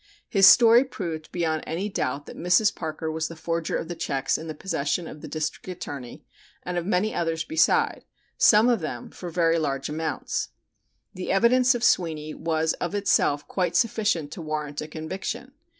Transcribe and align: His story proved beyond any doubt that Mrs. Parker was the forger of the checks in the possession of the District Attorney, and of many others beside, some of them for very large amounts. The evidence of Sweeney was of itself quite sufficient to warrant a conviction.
His 0.27 0.47
story 0.47 0.83
proved 0.83 1.31
beyond 1.31 1.63
any 1.67 1.87
doubt 1.87 2.25
that 2.25 2.35
Mrs. 2.35 2.73
Parker 2.75 3.11
was 3.11 3.27
the 3.27 3.35
forger 3.35 3.77
of 3.77 3.87
the 3.87 3.93
checks 3.93 4.35
in 4.35 4.47
the 4.47 4.55
possession 4.55 5.05
of 5.07 5.21
the 5.21 5.27
District 5.27 5.67
Attorney, 5.67 6.25
and 6.63 6.75
of 6.75 6.87
many 6.87 7.13
others 7.13 7.43
beside, 7.43 8.03
some 8.35 8.67
of 8.67 8.79
them 8.79 9.11
for 9.11 9.29
very 9.29 9.59
large 9.59 9.89
amounts. 9.89 10.49
The 11.13 11.31
evidence 11.31 11.75
of 11.75 11.83
Sweeney 11.83 12.33
was 12.33 12.73
of 12.81 12.95
itself 12.95 13.47
quite 13.47 13.75
sufficient 13.75 14.31
to 14.31 14.41
warrant 14.41 14.81
a 14.81 14.87
conviction. 14.87 15.51